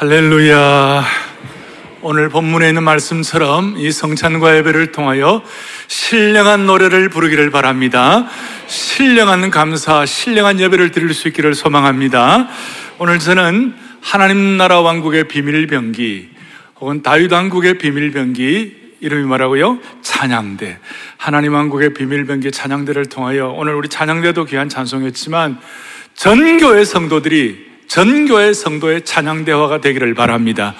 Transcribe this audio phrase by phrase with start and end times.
[0.00, 1.04] 할렐루야.
[2.00, 5.42] 오늘 본문에 있는 말씀처럼 이 성찬과 예배를 통하여
[5.88, 8.26] 신령한 노래를 부르기를 바랍니다.
[8.66, 12.48] 신령한 감사, 신령한 예배를 드릴 수 있기를 소망합니다.
[12.98, 16.30] 오늘 저는 하나님 나라 왕국의 비밀 병기
[16.80, 19.80] 혹은 다윗 왕국의 비밀 병기 이름이 뭐라고요?
[20.00, 20.78] 찬양대.
[21.18, 25.58] 하나님 왕국의 비밀 병기 찬양대를 통하여 오늘 우리 찬양대도 귀한 찬송했지만
[26.14, 30.76] 전교의 성도들이 전교의 성도의 찬양 대화가 되기를 바랍니다.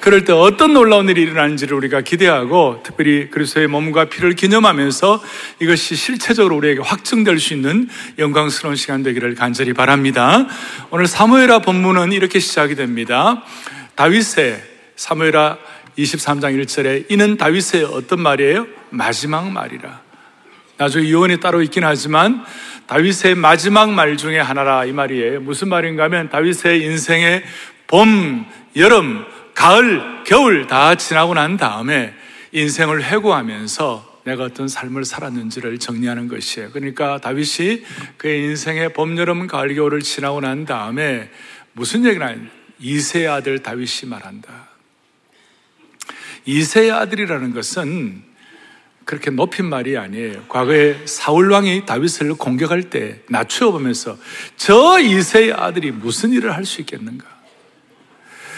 [0.00, 5.22] 그럴 때 어떤 놀라운 일이 일어나는지를 우리가 기대하고 특별히 그리스도의 몸과 피를 기념하면서
[5.60, 7.88] 이것이 실체적으로 우리에게 확증될 수 있는
[8.18, 10.46] 영광스러운 시간 되기를 간절히 바랍니다.
[10.90, 13.42] 오늘 사무엘하 본문은 이렇게 시작이 됩니다.
[13.94, 14.62] 다윗의
[14.96, 15.58] 사무엘하
[15.98, 18.66] 23장 1절에 이는 다윗의 어떤 말이에요?
[18.88, 20.00] 마지막 말이라.
[20.78, 22.42] 나중에 유언이 따로 있긴 하지만
[22.86, 25.40] 다윗의 마지막 말 중에 하나라 이 말이에요.
[25.40, 27.42] 무슨 말인가 하면 다윗의 인생의
[27.86, 28.44] 봄,
[28.76, 29.24] 여름,
[29.54, 32.14] 가을, 겨울 다 지나고 난 다음에
[32.52, 36.70] 인생을 회고하면서 내가 어떤 삶을 살았는지를 정리하는 것이에요.
[36.72, 37.84] 그러니까 다윗이
[38.16, 41.30] 그의 인생의 봄, 여름, 가을, 겨울을 지나고 난 다음에
[41.72, 42.36] 무슨 하냐.
[42.78, 44.68] 이세 아들 다윗이 말한다.
[46.46, 48.22] 이세 아들이라는 것은
[49.04, 50.44] 그렇게 높인 말이 아니에요.
[50.48, 54.16] 과거에 사울 왕이 다윗을 공격할 때 낮추어 보면서
[54.56, 57.26] 저 이세의 아들이 무슨 일을 할 수 있겠는가?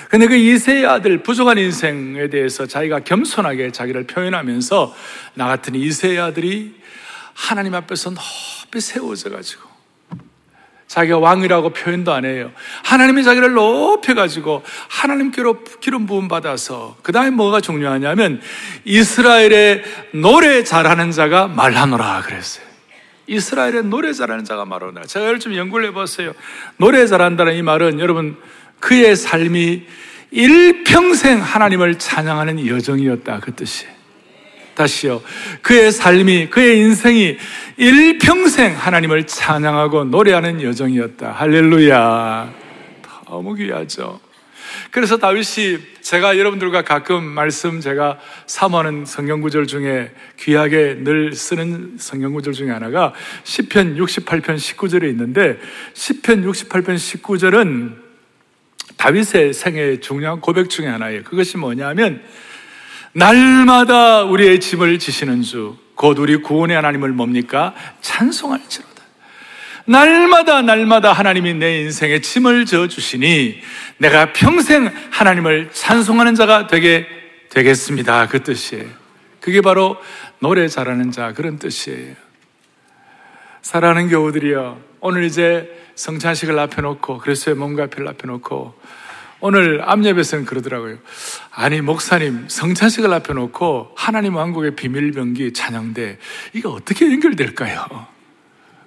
[0.08, 4.94] 근데 그 이세의 아들 부족한 인생에 대해서 자기가 겸손하게 자기를 표현하면서
[5.34, 6.76] 나 같은 이세의 아들이
[7.34, 9.65] 하나님 앞에서 높이 세워져 가지고
[10.96, 12.50] 자기가 왕이라고 표현도 안 해요.
[12.82, 18.40] 하나님이 자기를 높여가지고 하나님께로 기름 부음 받아서 그 다음에 뭐가 중요하냐면
[18.86, 22.64] 이스라엘의 노래 잘하는 자가 말하노라 그랬어요.
[23.26, 25.04] 이스라엘의 노래 잘하는 자가 말하노라.
[25.04, 26.32] 제가 좀 연구를 해봤어요.
[26.78, 28.38] 노래 잘한다는 이 말은 여러분
[28.80, 29.86] 그의 삶이
[30.30, 33.95] 일평생 하나님을 찬양하는 여정이었다 그 뜻이에요.
[34.76, 35.20] 다시요.
[35.62, 37.36] 그의 삶이, 그의 인생이
[37.76, 41.32] 일평생 하나님을 찬양하고 노래하는 여정이었다.
[41.32, 42.54] 할렐루야.
[43.26, 44.20] 너무 귀하죠.
[44.90, 52.32] 그래서 다윗이 제가 여러분들과 가끔 말씀 제가 사모하는 성경 구절 중에 귀하게 늘 쓰는 성경
[52.32, 53.12] 구절 중에 하나가
[53.44, 55.58] 10편 68편 19절에 있는데
[55.94, 57.96] 10편 68편 19절은
[58.96, 61.22] 다윗의 생애 중요한 고백 중에 하나예요.
[61.24, 62.22] 그것이 뭐냐면
[63.16, 67.74] 날마다 우리의 짐을 지시는 주, 곧 우리 구원의 하나님을 뭡니까?
[68.02, 68.92] 찬송할지로다.
[69.86, 73.58] 날마다 날마다 하나님이 내 인생에 짐을 져 주시니
[73.96, 77.06] 내가 평생 하나님을 찬송하는 자가 되게
[77.48, 78.28] 되겠습니다.
[78.28, 78.84] 그 뜻이에요.
[79.40, 79.96] 그게 바로
[80.38, 82.16] 노래 잘하는 자 그런 뜻이에요.
[83.62, 88.74] 사랑하는 교우들이여 오늘 이제 성찬식을 앞에 놓고 그리스도의 몸과 앞을 앞에 놓고
[89.40, 90.98] 오늘 암예배에서는 그러더라고요.
[91.50, 96.18] 아니, 목사님, 성찬식을 앞에 놓고 하나님 왕국의 비밀병기 찬양대,
[96.54, 98.06] 이거 어떻게 연결될까요?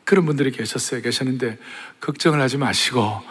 [0.03, 1.01] 그런 분들이 계셨어요.
[1.01, 1.57] 계셨는데,
[2.01, 3.21] 걱정을 하지 마시고,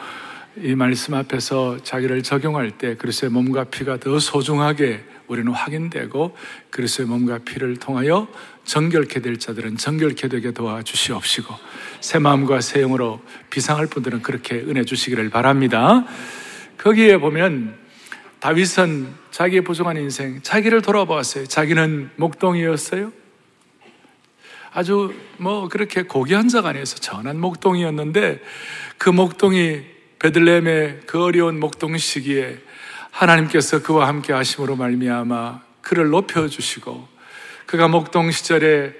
[0.62, 6.36] 이 말씀 앞에서 자기를 적용할 때 그리스도의 몸과 피가 더 소중하게 우리는 확인되고
[6.70, 8.26] 그리스도의 몸과 피를 통하여
[8.64, 11.54] 정결케 될 자들은 정결케 되게 도와주시옵시고
[12.00, 13.20] 새 마음과 새 영으로
[13.50, 16.04] 비상할 분들은 그렇게 은혜 주시기를 바랍니다.
[16.78, 17.76] 거기에 보면
[18.40, 21.46] 다윗은 자기의 부족한 인생, 자기를 돌아보았어요.
[21.46, 23.12] 자기는 목동이었어요.
[24.72, 28.40] 아주 뭐 그렇게 고귀한 자가 아니어서 전한 목동이었는데
[28.96, 29.82] 그 목동이
[30.20, 32.58] 베들레헴의 그 어려운 목동 시기에
[33.10, 37.08] 하나님께서 그와 함께 하심으로 말미암아 그를 높여 주시고
[37.66, 38.94] 그가 목동 시절에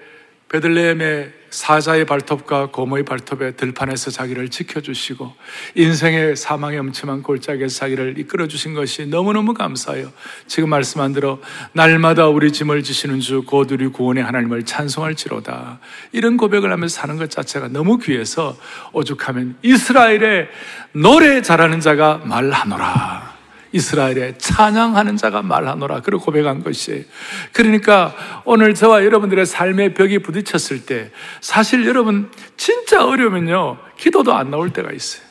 [0.49, 5.35] 베들레헴의 사자의 발톱과 고모의 발톱의 들판에서 자기를 지켜주시고
[5.75, 10.13] 인생의 사망의 엄침한 골짜기에서 자기를 이끌어주신 것이 너무너무 감사해요.
[10.47, 11.41] 지금 말씀한 대로
[11.73, 15.79] 날마다 우리 짐을 지시는 주곧 우리 구원의 하나님을 찬송할지로다.
[16.13, 18.57] 이런 고백을 하면서 사는 것 자체가 너무 귀해서
[18.93, 20.49] 오죽하면 이스라엘의
[20.93, 23.38] 노래 잘하는 자가 말하노라.
[23.73, 26.01] 이스라엘에 찬양하는 자가 말하노라.
[26.01, 27.05] 그리고 고백한 것이에요.
[27.53, 28.15] 그러니까
[28.45, 31.11] 오늘 저와 여러분들의 삶의 벽이 부딪혔을 때
[31.41, 33.79] 사실 여러분 진짜 어려우면요.
[33.99, 35.27] 기도도 안 나올 때가 있어요.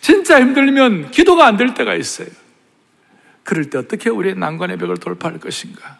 [0.00, 2.28] 진짜 힘들면 기도가 안 될 때가 있어요.
[3.42, 5.98] 그럴 때 어떻게 우리의 난관의 벽을 돌파할 것인가?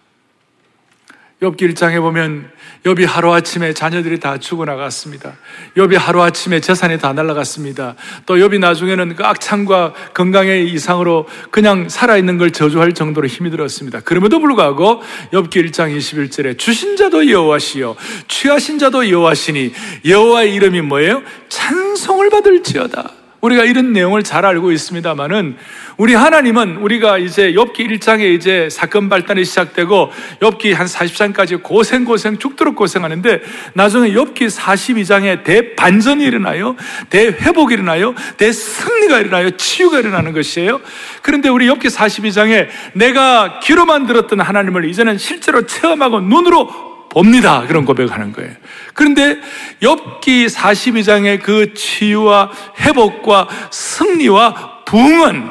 [1.42, 2.50] 욥기 1장에 보면
[2.84, 5.34] 욥이 하루아침에 자녀들이 다 죽어나갔습니다.
[5.76, 7.94] 욥이 하루아침에 재산이 다 날아갔습니다.
[8.24, 14.00] 또 욥이 나중에는 그 악창과 건강의 이상으로 그냥 살아있는 걸 저주할 정도로 힘이 들었습니다.
[14.00, 15.02] 그럼에도 불구하고
[15.32, 17.96] 욥기 1장 21절에 주신 자도 여호와시요
[18.28, 19.74] 취하신 자도 여호와시니
[20.06, 21.22] 여호와의 이름이 뭐예요?
[21.50, 23.25] 찬송을 받을지어다.
[23.46, 25.56] 우리가 이런 내용을 잘 알고 있습니다만은
[25.96, 30.10] 우리 하나님은 우리가 이제 엽기 1장에 이제 사건 발단이 시작되고
[30.42, 33.40] 엽기 한 40장까지 고생 고생 죽도록 고생하는데
[33.74, 36.76] 나중에 엽기 42장에 대반전이 일어나요.
[37.08, 38.14] 대회복이 일어나요.
[38.36, 39.50] 대승리가 일어나요.
[39.52, 40.80] 치유가 일어나는 것이에요.
[41.22, 47.66] 그런데 우리 엽기 42장에 내가 귀로만 들었던 하나님을 이제는 실제로 체험하고 눈으로 봅니다.
[47.66, 48.54] 그런 고백하는 거예요.
[48.92, 49.40] 그런데
[49.80, 55.48] 엽기 42장의 그 치유와 회복과 승리와 부흥은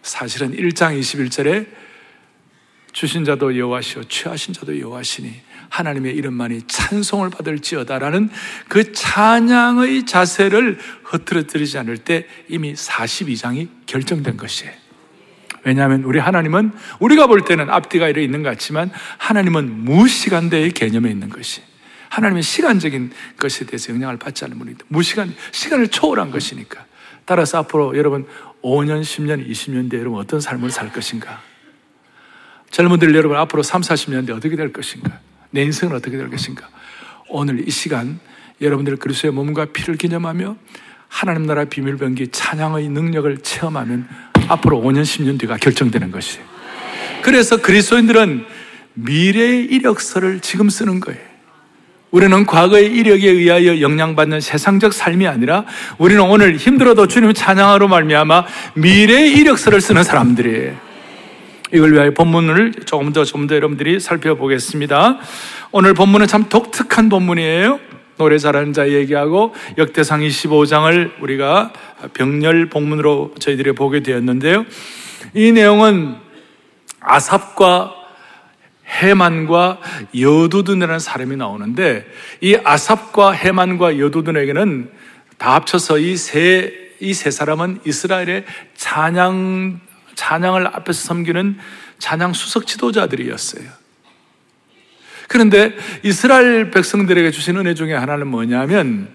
[0.00, 1.66] 사실은 1장 21절에
[2.92, 5.34] 주신 자도 여호와시오 취하신 자도 여호와시니
[5.70, 8.30] 하나님의 이름만이 찬송을 받을지어다라는
[8.68, 14.81] 그 찬양의 자세를 흐트러뜨리지 않을 때 이미 42장이 결정된 것이에요.
[15.64, 21.28] 왜냐하면 우리 하나님은 우리가 볼 때는 앞뒤가 이래 있는 것 같지만 하나님은 무시간대의 개념에 있는
[21.28, 21.62] 것이
[22.08, 24.84] 하나님은 시간적인 것에 대해서 영향을 받지 않는 분이다.
[24.88, 26.84] 무시간, 시간을 초월한 것이니까.
[27.24, 28.26] 따라서 앞으로 여러분
[28.62, 31.40] 5년, 10년, 20년 뒤에 여러분 어떤 삶을 살 것인가?
[32.70, 35.20] 젊은들 여러분 앞으로 3, 40년 뒤에 어떻게 될 것인가?
[35.50, 36.68] 내 인생은 어떻게 될 것인가?
[37.28, 38.20] 오늘 이 시간
[38.60, 40.56] 여러분들 그리스도의 몸과 피를 기념하며
[41.08, 44.08] 하나님 나라 비밀 병기 찬양의 능력을 체험하면
[44.48, 46.44] 앞으로 5년, 10년 뒤가 결정되는 것이에요.
[47.22, 48.44] 그래서 그리스도인들은
[48.94, 51.20] 미래의 이력서를 지금 쓰는 거예요.
[52.10, 55.64] 우리는 과거의 이력에 의하여 영향받는 세상적 삶이 아니라
[55.96, 58.44] 우리는 오늘 힘들어도 주님 찬양하러 말미암아
[58.74, 60.92] 미래의 이력서를 쓰는 사람들이에요.
[61.72, 65.18] 이걸 위하여 본문을 조금 더좀더 여러분들이 살펴보겠습니다.
[65.70, 67.80] 오늘 본문은 참 독특한 본문이에요.
[68.22, 71.72] 노래 잘하는 자 얘기하고 역대상 25장을 우리가
[72.14, 74.64] 병렬 복문으로 저희들이 보게 되었는데요.
[75.34, 76.14] 이 내용은
[77.00, 77.94] 아삽과
[78.86, 79.80] 해만과
[80.16, 82.06] 여두둔이라는 사람이 나오는데
[82.40, 84.90] 이 아삽과 해만과 여두둔에게는
[85.38, 88.44] 다 합쳐서 이 세, 이 세 사람은 이스라엘의
[88.76, 89.80] 찬양,
[90.14, 91.58] 찬양을 앞에서 섬기는
[91.98, 93.81] 찬양 수석 지도자들이었어요.
[95.32, 99.08] 그런데 이스라엘 백성들에게 주신 은혜 중에 하나는 뭐냐면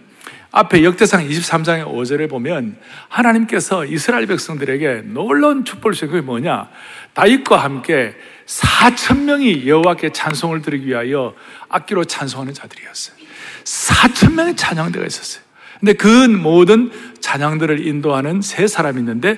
[0.51, 2.75] 앞에 역대상 23장의 5절에 보면
[3.07, 6.69] 하나님께서 이스라엘 백성들에게 놀라운 축복을 주신 그게 뭐냐?
[7.13, 8.15] 다윗과 함께
[8.47, 11.35] 4천 명이 여호와께 찬송을 드리기 위하여
[11.69, 13.15] 악기로 찬송하는 자들이었어요.
[13.63, 15.43] 4천 명의 찬양대가 있었어요.
[15.79, 16.89] 근데 그 모든
[17.19, 19.37] 찬양들을 인도하는 세 사람이 있는데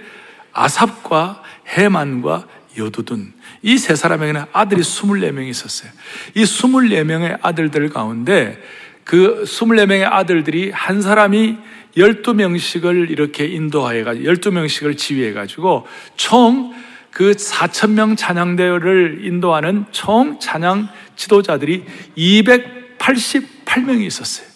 [0.53, 3.33] 아삽과 해만과 여두둔
[3.63, 5.91] 이 세 사람에게는 아들이 24명이 있었어요.
[6.35, 8.61] 이 24명의 아들들 가운데
[9.03, 11.57] 그 24명의 아들들이 한 사람이
[11.97, 20.89] 12명씩을 이렇게 인도하여 가지고 12명씩을 지휘해 가지고 총 그 4천 명 찬양대회를 인도하는 총 찬양
[21.15, 21.83] 지도자들이
[22.17, 24.47] 288명이 있었어요.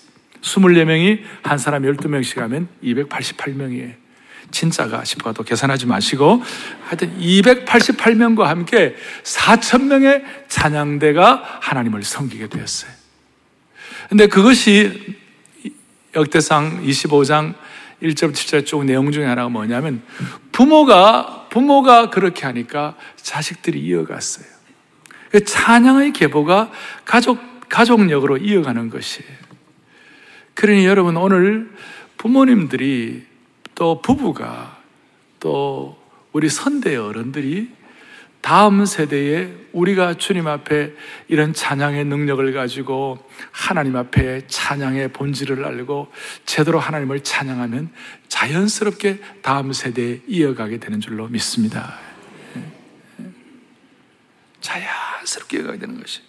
[0.42, 4.03] 24명이 한 사람 12명씩 하면 288명이에요.
[4.54, 6.42] 진짜가 싶어도 계산하지 마시고
[6.86, 12.92] 하여튼 288명과 함께 4천명의 찬양대가 하나님을 섬기게 되었어요.
[14.08, 15.18] 근데 그것이
[16.16, 17.56] 역대상 25장
[18.02, 20.04] 1절 7절 쪽 내용 중에 하나가 뭐냐면
[20.52, 24.46] 부모가 부모가 그렇게 하니까 자식들이 이어갔어요.
[25.32, 26.72] 그 찬양의 계보가
[27.06, 27.40] 가족
[27.70, 29.32] 가족력으로 이어가는 것이에요.
[30.54, 31.72] 그러니 여러분 오늘
[32.18, 33.32] 부모님들이
[33.75, 34.78] 또 부부가
[35.40, 35.98] 또
[36.31, 37.72] 우리 선대 어른들이
[38.42, 40.92] 다음 세대에 우리가 주님 앞에
[41.30, 43.18] 이런 찬양의 능력을 가지고
[43.52, 46.12] 하나님 앞에 찬양의 본질을 알고
[46.45, 47.90] 제대로 하나님을 찬양하면
[48.28, 52.00] 자연스럽게 다음 세대에 이어가게 되는 줄로 믿습니다.
[54.59, 56.21] 자연스럽게 이어가게 되는 것이.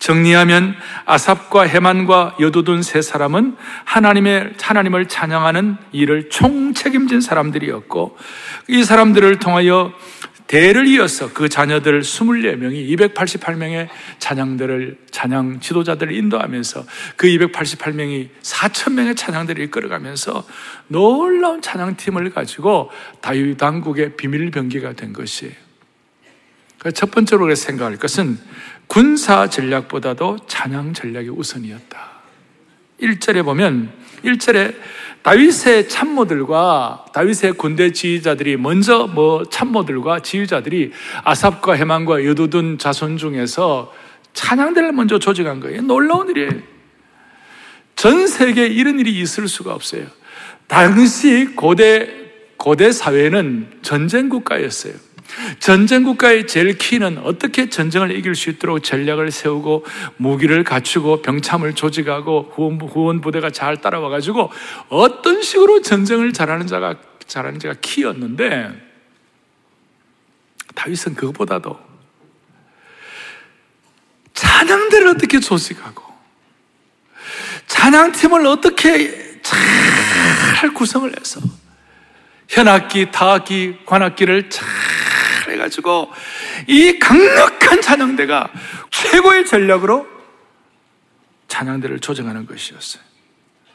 [0.00, 8.16] 정리하면 아삽과 해만과 여두둔 세 사람은 하나님의 하나님을 찬양하는 일을 총책임진 사람들이었고
[8.68, 9.92] 이 사람들을 통하여
[10.46, 13.88] 대를 이어서 그 자녀들 24명이 288명의
[14.18, 20.44] 찬양들을, 찬양 지도자들을 인도하면서 그 288명이 4천명의 찬양들을 이끌어가면서
[20.88, 22.90] 놀라운 찬양팀을 가지고
[23.20, 25.52] 다윗 당국의 비밀 병기가 된 것이에요.
[26.80, 28.36] 그러니까 첫 번째로 생각할 것은
[28.90, 32.10] 군사 전략보다도 찬양 전략이 우선이었다.
[33.00, 33.92] 1절에 보면
[34.24, 34.74] 1절에
[35.22, 40.90] 다윗의 참모들과 다윗의 군대 지휘자들이 먼저 뭐 참모들과 지휘자들이
[41.22, 43.94] 아삽과 해만과 여두둔 자손 중에서
[44.32, 45.82] 찬양대를 먼저 조직한 거예요.
[45.82, 46.50] 놀라운 일이에요.
[47.94, 50.04] 전 세계에 이런 일이 있을 수가 없어요.
[50.66, 52.12] 당시 고대
[52.56, 54.94] 고대 사회는 전쟁 국가였어요.
[55.58, 59.84] 전쟁 국가의 제일 키는 어떻게 전쟁을 이길 수 있도록 전략을 세우고
[60.16, 64.50] 무기를 갖추고 병참을 조직하고 후원, 후원 부대가 잘 따라와 가지고
[64.88, 66.96] 어떤 식으로 전쟁을 잘하는 자가
[67.26, 68.90] 잘하는 자가 키였는데
[70.74, 71.78] 다윗은 그것보다도
[74.34, 76.02] 찬양대를 어떻게 조직하고
[77.66, 81.40] 찬양팀을 어떻게 잘 구성을 해서
[82.48, 84.66] 현악기, 타악기, 관악기를 잘
[85.60, 86.10] 해가지고
[86.66, 88.50] 이 강력한 찬양대가
[88.90, 90.06] 최고의 전략으로
[91.48, 93.02] 찬양대를 조정하는 것이었어요.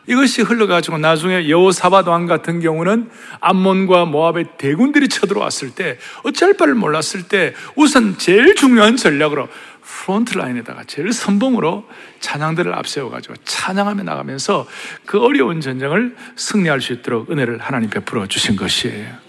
[0.07, 7.27] 이것이 흘러가지고 나중에 여호사밧 왕 같은 경우는 암몬과 모압의 대군들이 쳐들어왔을 때 어찌할 바를 몰랐을
[7.27, 9.47] 때 우선 제일 중요한 전략으로
[9.81, 11.87] front line에다가 제일 선봉으로
[12.19, 14.67] 찬양대를 앞세워 가지고 찬양하며 나가면서
[15.05, 19.24] 그 어려운 전쟁을 승리할 수 있도록 은혜를 하나님 베풀어 주신 것이에요.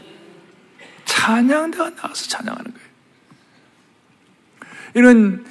[1.17, 2.87] 찬양대가 나와서 찬양하는 거예요.
[4.95, 5.45] 이런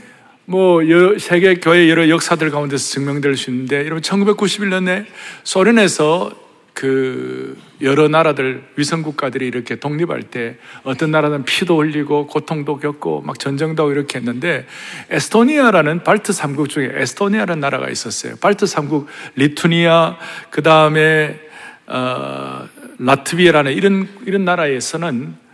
[0.45, 0.81] 뭐
[1.17, 5.05] 세계 교회 여러 역사들 가운데서 증명될 수 있는데 여러분 1991년에
[5.43, 6.31] 소련에서
[6.73, 13.39] 그 여러 나라들 위성 국가들이 이렇게 독립할 때 어떤 나라는 피도 흘리고 고통도 겪고 막
[13.39, 14.67] 전쟁도 하고 이렇게 했는데
[15.09, 18.35] 에스토니아라는 발트 3국 중에 에스토니아라는 나라가 있었어요.
[18.37, 20.17] 발트 3국 리투아니아
[20.51, 21.39] 그 다음에
[21.87, 22.67] 어,
[22.99, 25.44] 라트비아라는 이런 이런 나라에서는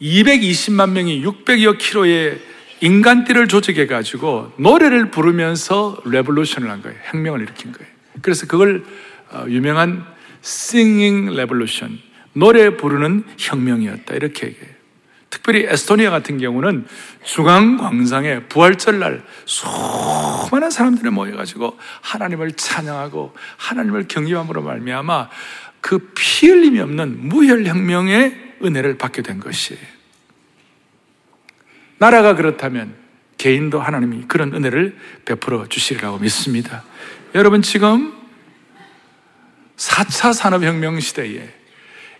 [0.00, 2.40] 220만 명이 600여 킬로의
[2.80, 6.98] 인간띠를 조직해 가지고 노래를 부르면서 revolution을 한 거예요.
[7.04, 7.90] 혁명을 일으킨 거예요.
[8.20, 8.84] 그래서 그걸
[9.30, 10.04] 어, 유명한
[10.44, 11.98] singing revolution,
[12.32, 14.14] 노래 부르는 혁명이었다.
[14.14, 14.74] 이렇게 얘기해요.
[15.30, 16.86] 특별히 에스토니아 같은 경우는
[17.24, 25.30] 중앙광장에 부활절 날 수많은 사람들이 모여가지고 하나님을 찬양하고 하나님을 경외함으로 말미암아
[25.80, 29.80] 그 피 흘림이 없는 무혈혁명의 은혜를 받게 된 것이에요.
[31.98, 32.94] 나라가 그렇다면
[33.38, 36.84] 개인도 하나님이 그런 은혜를 베풀어 주시리라고 믿습니다.
[37.34, 38.12] 여러분 지금
[39.76, 41.48] 4차 산업혁명 시대에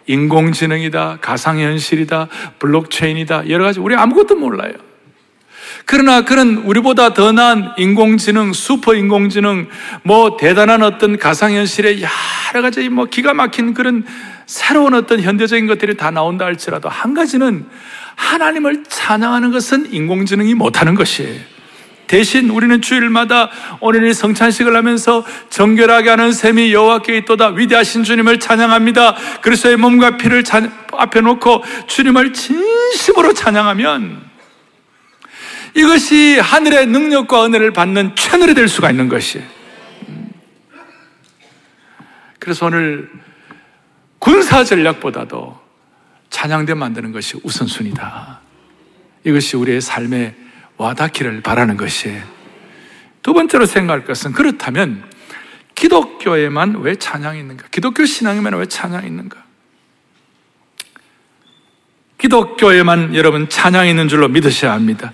[0.06, 4.74] 인공지능이다, 가상현실이다, 블록체인이다, 여러 가지 우리 아무것도 몰라요.
[5.86, 9.68] 그러나 그런 우리보다 더 나은 인공지능, 슈퍼 인공지능,
[10.02, 14.04] 뭐 대단한 어떤 가상현실의 여러 가지 뭐 기가 막힌 그런
[14.46, 17.66] 새로운 어떤 현대적인 것들이 다 나온다 할지라도 한 가지는
[18.16, 21.54] 하나님을 찬양하는 것은 인공지능이 못하는 것이에요.
[22.06, 29.16] 대신 우리는 주일마다 오늘 이 성찬식을 하면서 정결하게 하는 셈이 여호와께 있도다 위대하신 주님을 찬양합니다.
[29.40, 34.22] 그리스도의 몸과 피를 찬, 앞에 놓고 주님을 진심으로 찬양하면
[35.74, 39.44] 이것이 하늘의 능력과 은혜를 받는 채널이 될 수가 있는 것이에요.
[42.38, 43.10] 그래서 오늘
[44.24, 45.60] 군사 전략보다도
[46.30, 48.40] 찬양대 만드는 것이 우선순위다.
[49.24, 50.34] 이것이 우리의 삶의
[50.78, 52.24] 와닿기를 바라는 것이에요.
[53.22, 55.04] 두 번째로 생각할 것은 그렇다면
[55.74, 57.66] 기독교에만 왜 찬양이 있는가?
[57.70, 59.44] 기독교 신앙에만 왜 찬양이 있는가?
[62.16, 65.12] 기독교에만 여러분 찬양이 있는 줄로 믿으셔야 합니다.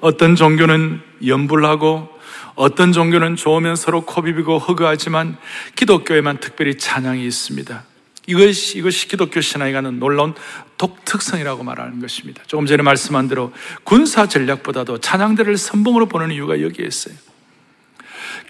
[0.00, 2.08] 어떤 종교는 연불하고
[2.56, 5.36] 어떤 종교는 좋으면 서로 코비비고 허그하지만
[5.76, 7.84] 기독교에만 특별히 찬양이 있습니다.
[8.28, 10.34] 이것이, 이것이 기독교 신앙에 가는 놀라운
[10.76, 12.42] 독특성이라고 말하는 것입니다.
[12.46, 13.52] 조금 전에 말씀한 대로
[13.84, 17.14] 군사 전략보다도 찬양대를 선봉으로 보는 이유가 여기에 있어요.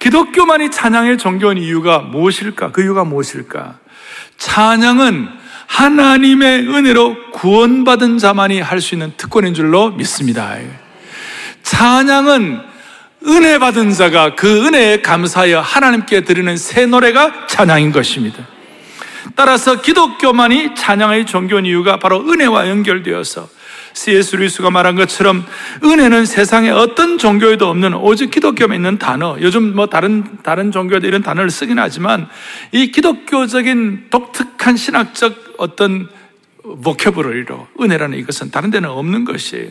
[0.00, 2.72] 기독교만이 찬양의 종교인 이유가 무엇일까?
[2.72, 3.78] 그 이유가 무엇일까?
[4.36, 5.28] 찬양은
[5.68, 10.56] 하나님의 은혜로 구원받은 자만이 할 수 있는 특권인 줄로 믿습니다.
[11.62, 12.60] 찬양은
[13.26, 18.57] 은혜 받은 자가 그 은혜에 감사하여 하나님께 드리는 새 노래가 찬양인 것입니다.
[19.38, 23.48] 따라서 기독교만이 찬양의 종교인 이유가 바로 은혜와 연결되어서
[23.92, 24.34] C.S.
[24.34, 25.46] 루이스가 말한 것처럼
[25.84, 29.36] 은혜는 세상에 어떤 종교에도 없는 오직 기독교에 있는 단어.
[29.40, 32.28] 요즘 뭐 다른 다른 종교도 이런 단어를 쓰긴 하지만
[32.72, 36.08] 이 기독교적인 독특한 신학적 어떤
[36.82, 39.68] 보케브러리로 은혜라는 이것은 다른 데는 없는 것이에요.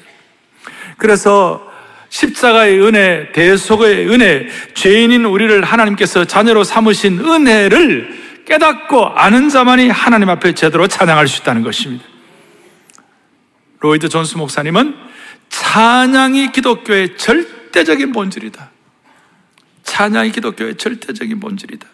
[0.95, 1.61] 그래서
[2.07, 10.53] 십자가의 은혜, 대속의 은혜, 죄인인 우리를 하나님께서 자녀로 삼으신 은혜를 깨닫고 아는 자만이 하나님 앞에
[10.53, 12.05] 제대로 찬양할 수 있다는 것입니다.
[13.79, 14.95] 로이드 존스 목사님은
[15.49, 18.71] 찬양이 기독교의 절대적인 본질이다.
[19.83, 21.87] 찬양이 기독교의 절대적인 본질이다.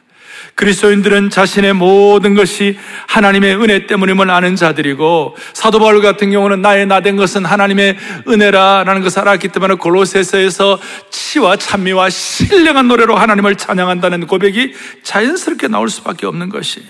[0.55, 7.15] 그리스도인들은 자신의 모든 것이 하나님의 은혜 때문임을 아는 자들이고 사도 바울 같은 경우는 나의 나된
[7.15, 7.97] 것은 하나님의
[8.27, 14.73] 은혜라라는 것을 알았기 때문에 골로새서에서 치와 찬미와 신령한 노래로 하나님을 찬양한다는 고백이
[15.03, 16.88] 자연스럽게 나올 수밖에 없는 것이에요.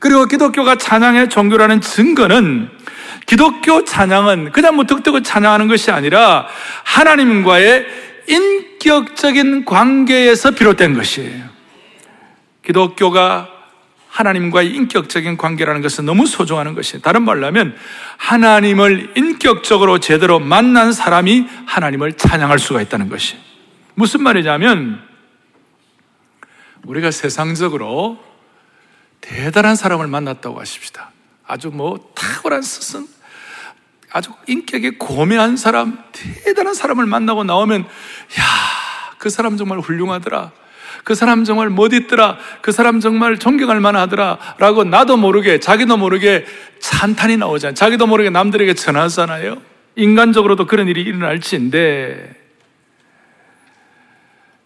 [0.00, 2.68] 그리고 기독교가 찬양의 종교라는 증거는
[3.26, 6.46] 기독교 찬양은 그냥 뭐 득득을 찬양하는 것이 아니라
[6.82, 7.86] 하나님과의
[8.26, 11.53] 인격적인 관계에서 비롯된 것이에요.
[12.66, 13.48] 기독교가
[14.08, 17.02] 하나님과의 인격적인 관계라는 것은 너무 소중한 것이에요.
[17.02, 17.76] 다른 말로 하면
[18.16, 23.36] 하나님을 인격적으로 제대로 만난 사람이 하나님을 찬양할 수가 있다는 것이.
[23.94, 25.02] 무슨 말이냐면
[26.84, 28.22] 우리가 세상적으로
[29.20, 31.10] 대단한 사람을 만났다고 하십시다.
[31.46, 33.06] 아주 뭐 탁월한 스승,
[34.12, 38.44] 아주 인격이 고매한 사람, 대단한 사람을 만나고 나오면, 야,
[39.18, 40.52] 그 사람 정말 훌륭하더라.
[41.04, 42.38] 그 사람 정말 멋있더라.
[42.62, 44.38] 그 사람 정말 존경할 만하더라.
[44.58, 46.46] 라고 나도 모르게, 자기도 모르게
[46.80, 47.74] 찬탄이 나오잖아요.
[47.74, 49.62] 자기도 모르게 남들에게 전하잖아요.
[49.96, 52.43] 인간적으로도 그런 일이 일어날지인데,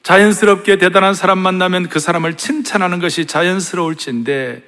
[0.02, 4.62] 자연스럽게 대단한 사람 만나면 그 사람을 칭찬하는 것이 자연스러울진데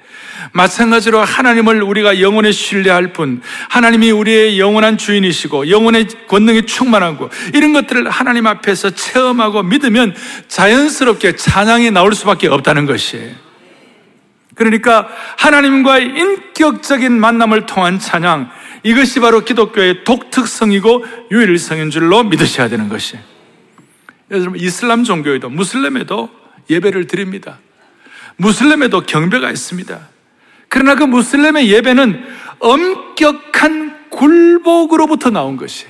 [0.51, 8.09] 마찬가지로 하나님을 우리가 영원히 신뢰할 뿐 하나님이 우리의 영원한 주인이시고 영원의 권능이 충만하고 이런 것들을
[8.09, 10.15] 하나님 앞에서 체험하고 믿으면
[10.47, 13.33] 자연스럽게 찬양이 나올 수밖에 없다는 것이에요.
[14.55, 15.07] 그러니까
[15.37, 18.51] 하나님과의 인격적인 만남을 통한 찬양
[18.83, 23.30] 이것이 바로 기독교의 독특성이고 유일성인 줄로 믿으셔야 되는 것이에요.
[24.31, 26.29] 여러분, 이슬람 종교에도, 무슬림에도
[26.69, 27.59] 예배를 드립니다.
[28.37, 29.99] 무슬림에도 경배가 있습니다.
[30.69, 32.23] 그러나 그 무슬림의 예배는
[32.59, 35.85] 엄격한 굴복으로부터 나온 것이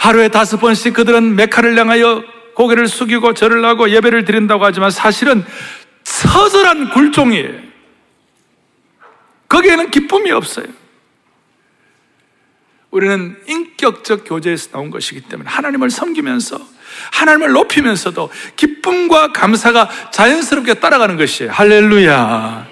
[0.00, 2.24] 하루에 다섯 번씩 그들은 메카를 향하여
[2.54, 5.44] 고개를 숙이고 절을 하고 예배를 드린다고 하지만 사실은
[6.02, 7.60] 처절한 굴종이에요.
[9.48, 10.66] 거기에는 기쁨이 없어요.
[12.90, 16.60] 우리는 인격적 교제에서 나온 것이기 때문에 하나님을 섬기면서
[17.12, 21.52] 하나님을 높이면서도 기쁨과 감사가 자연스럽게 따라가는 것이에요.
[21.52, 22.66] 할렐루야.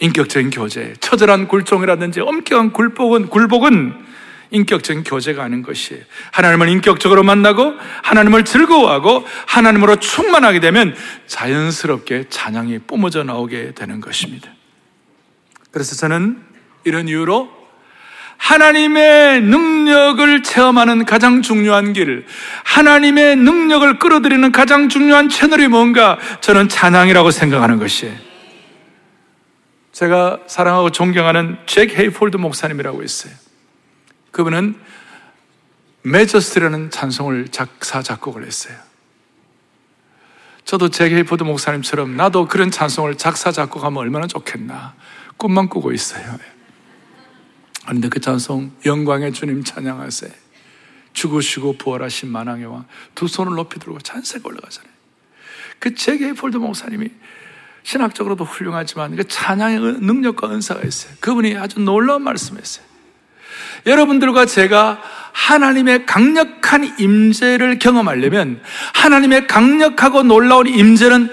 [0.00, 4.10] 인격적인 교제, 처절한 굴종이라든지 엄격한 굴복은, 굴복은
[4.50, 6.02] 인격적인 교제가 아닌 것이에요.
[6.32, 10.94] 하나님을 인격적으로 만나고 하나님을 즐거워하고 하나님으로 충만하게 되면
[11.26, 14.50] 자연스럽게 찬양이 뿜어져 나오게 되는 것입니다.
[15.70, 16.42] 그래서 저는
[16.84, 17.59] 이런 이유로
[18.40, 22.26] 하나님의 능력을 체험하는 가장 중요한 길,
[22.64, 28.16] 하나님의 능력을 끌어들이는 가장 중요한 채널이 뭔가 저는 찬양이라고 생각하는 것이에요.
[29.92, 33.34] 제가 사랑하고 존경하는 잭 헤이포드 목사님이라고 있어요.
[34.30, 34.74] 그분은
[36.02, 38.74] Majesty라는 찬송을 작사, 작곡을 했어요.
[40.64, 44.94] 저도 잭 헤이포드 목사님처럼 나도 그런 찬송을 작사, 작곡하면 얼마나 좋겠나.
[45.36, 46.38] 꿈만 꾸고 있어요.
[47.90, 50.30] 그런데 그 찬송 영광의 주님 찬양하세
[51.12, 52.84] 죽으시고 부활하신 만왕의 왕
[53.16, 54.92] 두 손을 높이 들고 찬새가 올라가잖아요.
[55.80, 57.08] 그 제게 폴드 목사님이
[57.82, 61.14] 신학적으로도 훌륭하지만 그 찬양의 능력과 은사가 있어요.
[61.18, 62.84] 그분이 아주 놀라운 말씀했어요.
[63.86, 68.62] 여러분들과 제가 하나님의 강력한 임재를 경험하려면
[68.94, 71.28] 하나님의 강력하고 놀라운 임재는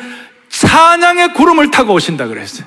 [0.49, 2.65] 찬양의 구름을 타고 오신다 그랬어요.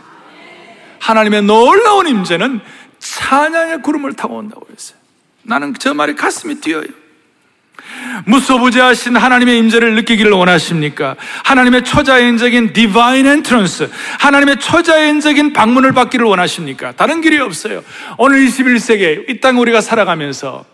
[1.00, 2.60] 하나님의 놀라운 임재는
[3.00, 4.98] 찬양의 구름을 타고 온다고 했어요.
[5.42, 6.84] 나는 저 말이 가슴이 뛰어요.
[8.26, 11.16] 무소부재하신 하나님의 임재를 느끼기를 원하십니까?
[11.44, 16.92] 하나님의 초자연적인 divine entrance, 하나님의 초자연적인 방문을 받기를 원하십니까?
[16.92, 17.82] 다른 길이 없어요.
[18.18, 20.64] 오늘 21세기에 이 땅 우리가 살아가면서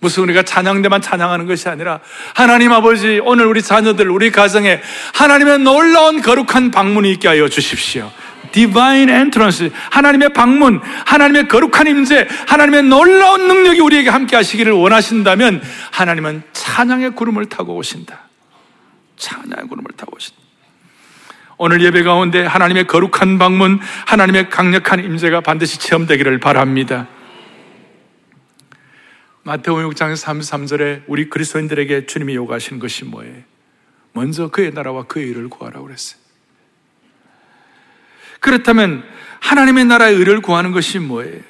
[0.00, 2.00] 무슨 우리가 찬양대만 찬양하는 것이 아니라
[2.34, 4.80] 하나님 아버지 오늘 우리 자녀들 우리 가정에
[5.12, 8.10] 하나님의 놀라운 거룩한 방문이 있게 하여 주십시오.
[8.52, 16.42] Divine entrance, 하나님의 방문, 하나님의 거룩한 임재, 하나님의 놀라운 능력이 우리에게 함께 하시기를 원하신다면 하나님은
[16.52, 18.28] 찬양의 구름을 타고 오신다.
[19.16, 20.40] 찬양의 구름을 타고 오신다.
[21.62, 27.06] 오늘 예배 가운데 하나님의 거룩한 방문, 하나님의 강력한 임재가 반드시 체험되기를 바랍니다.
[29.42, 33.42] 마태오 6장 33절에 우리 그리스도인들에게 주님이 요구하시는 것이 뭐예요?
[34.12, 36.19] 먼저 그의 나라와 그의 일을 구하라고 그랬어요.
[38.40, 39.04] 그렇다면
[39.40, 41.40] 하나님의 나라의 의를 구하는 것이 뭐예요?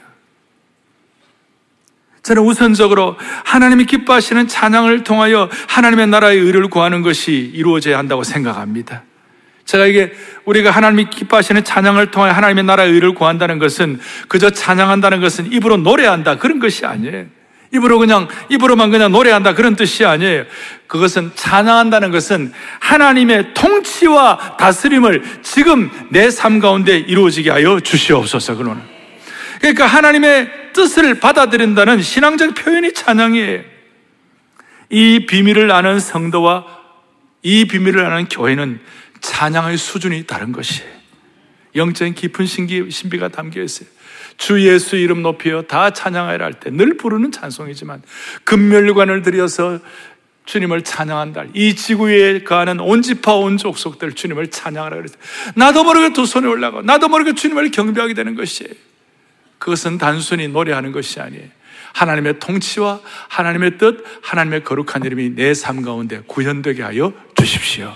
[2.22, 9.05] 저는 우선적으로 하나님이 기뻐하시는 찬양을 통하여 하나님의 나라의 의를 구하는 것이 이루어져야 한다고 생각합니다.
[9.64, 10.12] 제가 이게
[10.44, 16.38] 우리가 하나님이 기뻐하시는 찬양을 통하여 하나님의 나라의 의를 구한다는 것은 그저 찬양한다는 것은 입으로 노래한다
[16.38, 17.26] 그런 것이 아니에요.
[17.72, 20.44] 입으로 그냥, 입으로만 그냥 노래한다 그런 뜻이 아니에요.
[20.88, 28.83] 그것은 찬양한다는 것은 하나님의 통치와 다스림을 지금 내 삶 가운데 이루어지게 하여 주시옵소서, 그러는.
[29.61, 33.62] 그러니까 하나님의 뜻을 받아들인다는 신앙적 표현이 찬양이에요.
[34.88, 36.64] 이 비밀을 아는 성도와
[37.42, 38.80] 이 비밀을 아는 교회는
[39.20, 40.90] 찬양의 수준이 다른 것이에요.
[41.76, 43.88] 영적인 깊은 신기, 신비가 담겨 있어요.
[44.40, 48.03] 주 예수 이름 높여 다 찬양하라 할 때 늘 부르는 찬송이지만
[48.44, 49.81] 금멸관을 들여서
[50.46, 51.44] 주님을 찬양한다.
[51.53, 55.18] 이 지구에 가는 온 지파 온 족속들 주님을 찬양하라 그랬어요.
[55.55, 58.72] 나도 모르게 두 손에 올라가 나도 모르게 주님을 경배하게 되는 것이에요.
[59.59, 61.44] 그것은 단순히 노래하는 것이 아니에요.
[61.92, 67.94] 하나님의 통치와 하나님의 뜻, 하나님의 거룩한 이름이 내 삶 가운데 구현되게 하여 주십시오.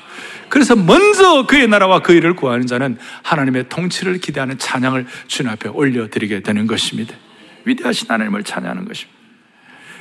[0.49, 6.41] 그래서 먼저 그의 나라와 그 일을 구하는 자는 하나님의 통치를 기대하는 찬양을 주님 앞에 올려드리게
[6.41, 7.15] 되는 것입니다.
[7.65, 9.19] 위대하신 하나님을 찬양하는 것입니다.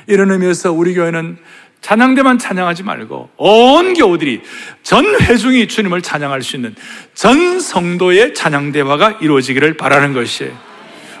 [0.06, 1.38] 이런 의미에서 우리 교회는
[1.80, 4.40] 찬양대만 찬양하지 말고 온 교우들이
[4.82, 6.74] 전 회중이 주님을 찬양할 수 있는
[7.14, 10.74] 전 성도의 찬양대화가 이루어지기를 바라는 것이에요.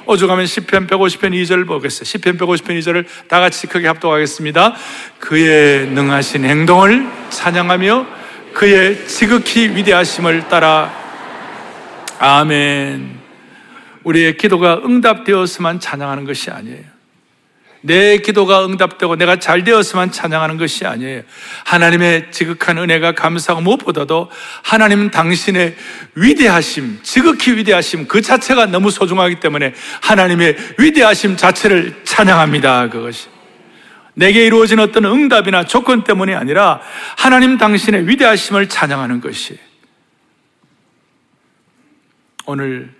[0.06, 2.04] 오죽하면 10편 150편 2절 보겠어요.
[2.04, 4.74] 10편 150편 2절을 다 같이 크게 합독하겠습니다.
[5.18, 8.23] 그의 능하신 행동을 찬양하며
[8.54, 10.92] 그의 지극히 위대하심을 따라
[12.18, 13.18] 아멘.
[14.04, 16.94] 우리의 기도가 응답되었으면 찬양하는 것이 아니에요.
[17.82, 21.22] 내 기도가 응답되고 내가 잘 되었으면 찬양하는 것이 아니에요.
[21.64, 24.30] 하나님의 지극한 은혜가 감사하고 무엇보다도
[24.62, 25.76] 하나님 당신의
[26.14, 32.88] 위대하심, 지극히 위대하심 그 자체가 너무 소중하기 때문에 하나님의 위대하심 자체를 찬양합니다.
[32.88, 33.33] 그것이.
[34.14, 36.80] 내게 이루어진 어떤 응답이나 조건 때문이 아니라
[37.16, 39.58] 하나님 당신의 위대하심을 찬양하는 것이
[42.46, 42.92] 오늘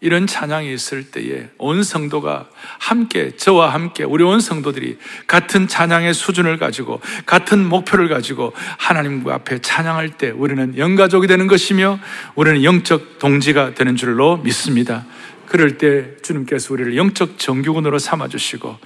[0.00, 6.58] 이런 찬양이 있을 때에 온 성도가 함께 저와 함께 우리 온 성도들이 같은 찬양의 수준을
[6.58, 11.98] 가지고 같은 목표를 가지고 하나님 앞에 찬양할 때 우리는 영가족이 되는 것이며
[12.34, 15.06] 우리는 영적 동지가 되는 줄로 믿습니다.
[15.46, 18.78] 그럴 때 주님께서 우리를 영적 정규군으로 삼아 주시고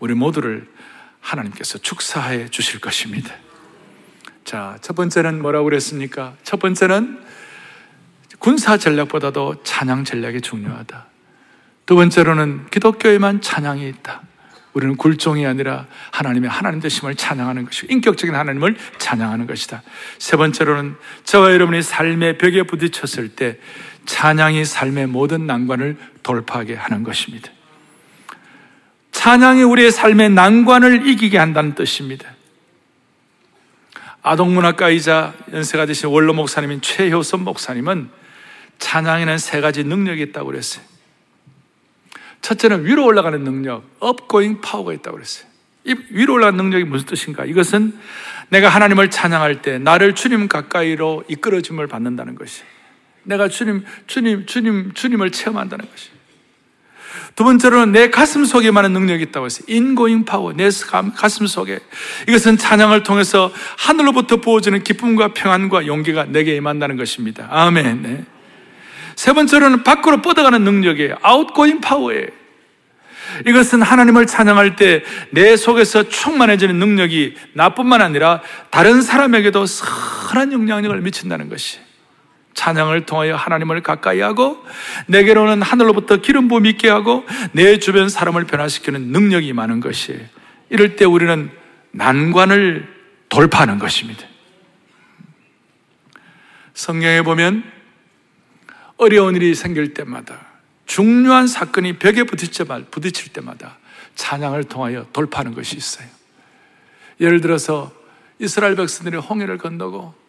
[0.00, 0.66] 우리 모두를
[1.20, 3.34] 하나님께서 축사해 주실 것입니다.
[4.44, 6.34] 자, 첫 번째는 뭐라고 그랬습니까?
[6.42, 7.20] 첫 번째는
[8.38, 11.06] 군사 전략보다도 찬양 전략이 중요하다.
[11.86, 14.22] 두 번째로는 기독교에만 찬양이 있다.
[14.74, 19.82] 우리는 굴종이 아니라 하나님의 하나님 되심을 찬양하는 것이고 인격적인 하나님을 찬양하는 것이다.
[20.18, 23.58] 세 번째로는 저와 여러분이 삶의 벽에 부딪혔을 때
[24.06, 27.50] 찬양이 삶의 모든 난관을 돌파하게 하는 것입니다.
[29.18, 32.36] 찬양이 우리의 삶의 난관을 이기게 한다는 뜻입니다.
[34.22, 38.10] 아동문학가이자 연세가 되신 원로 목사님인 최효선 목사님은
[38.78, 40.84] 찬양에는 세 가지 능력이 있다고 그랬어요.
[42.42, 45.48] 첫째는 위로 올라가는 능력, upgoing 파워가 있다고 그랬어요.
[45.82, 47.44] 이 위로 올라가는 능력이 무슨 뜻인가?
[47.44, 47.98] 이것은
[48.50, 52.62] 내가 하나님을 찬양할 때 나를 주님 가까이로 이끌어짐을 받는다는 것이.
[53.24, 56.17] 내가 주님, 주님, 주님, 주님을 체험한다는 것이.
[57.34, 59.64] 두 번째로는 내 가슴 속에 많은 능력이 있다고 했어요.
[59.68, 60.68] 인고잉 파워, 내
[61.16, 61.78] 가슴 속에.
[62.28, 67.48] 이것은 찬양을 통해서 하늘로부터 부어지는 기쁨과 평안과 용기가 내게 임한다는 것입니다.
[67.50, 68.02] 아멘.
[68.02, 68.24] 네.
[69.16, 71.16] 세 번째로는 밖으로 뻗어가는 능력이에요.
[71.22, 72.26] 아웃고잉 파워예요.
[73.46, 78.40] 이것은 하나님을 찬양할 때 내 속에서 충만해지는 능력이 나뿐만 아니라
[78.70, 81.78] 다른 사람에게도 선한 영향력을 미친다는 것이.
[82.58, 84.64] 찬양을 통하여 하나님을 가까이 하고
[85.06, 90.18] 내게로는 하늘로부터 기름 부음 있게 하고 내 주변 사람을 변화시키는 능력이 많은 것이
[90.68, 91.50] 이럴 때 우리는
[91.92, 92.96] 난관을
[93.28, 94.26] 돌파하는 것입니다.
[96.74, 97.62] 성경에 보면
[98.96, 100.48] 어려운 일이 생길 때마다
[100.84, 103.78] 중요한 사건이 벽에 부딪힐 때마다
[104.16, 106.08] 찬양을 통하여 돌파하는 것이 있어요.
[107.20, 107.92] 예를 들어서
[108.40, 110.27] 이스라엘 백성들이 홍해를 건너고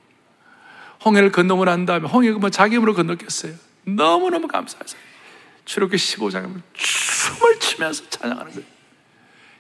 [1.03, 3.53] 홍해를 건너고 난 다음에 홍해가 뭐 자기 힘으로 건넜겠어요.
[3.85, 4.97] 너무너무 감사해서
[5.65, 8.65] 출애굽기 15장에 춤을 추면서 찬양하는 거예요.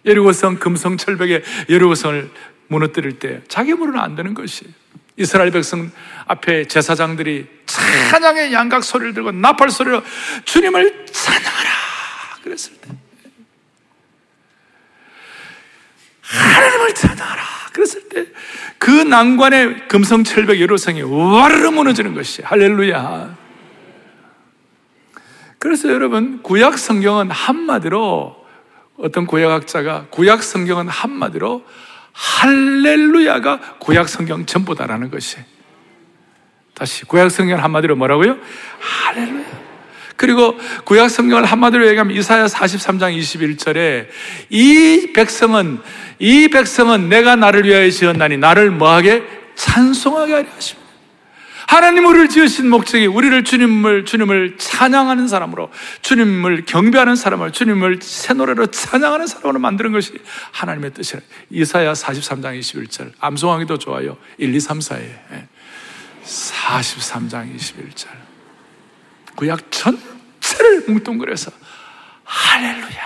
[0.05, 2.31] 예루고성 금성철벽에 예루고성을
[2.67, 4.73] 무너뜨릴 때 자기 힘으로는 안 되는 것이에요.
[5.17, 5.91] 이스라엘 백성
[6.27, 10.01] 앞에 제사장들이 찬양의 양각 소리를 들고 나팔 소리로
[10.45, 11.69] 주님을 찬양하라
[12.43, 12.89] 그랬을 때
[16.21, 18.27] 하나님을 찬양하라 그랬을 때
[18.79, 23.37] 그 난관의 금성철벽 예루성이 와르르 무너지는 것이 할렐루야
[25.59, 28.47] 그래서 여러분 구약 성경은 한마디로
[28.97, 31.65] 어떤 구약학자가 구약 성경은 한마디로
[32.13, 35.37] 할렐루야가 구약 성경 전부다라는 것이.
[36.73, 38.37] 다시 구약 성경 한마디로 뭐라고요?
[38.79, 39.58] 할렐루야.
[40.19, 44.07] 그리고 구약 성경을 한마디로 얘기하면 이사야 43장 21절에
[44.49, 45.79] 이 백성은
[46.19, 49.23] 이 백성은 내가 나를 위하여 지었나니 나를 뭐하게
[49.55, 50.89] 찬송하게 하려 하십니다.
[51.67, 58.67] 하나님 우리를 지으신 목적이 우리를 주님을 주님을 찬양하는 사람으로 주님을 경배하는 사람으로 주님을 새 노래로
[58.67, 60.11] 찬양하는 사람으로 만드는 것이
[60.51, 61.21] 하나님의 뜻이라.
[61.49, 63.13] 이사야 43장 21절.
[63.21, 64.17] 암송하기도 좋아요.
[64.37, 64.99] 1, 2, 3, 4에.
[66.25, 68.28] 43장 21절.
[69.39, 71.49] 구약 전체를 뭉뚱그려서
[72.25, 72.99] 할렐루야.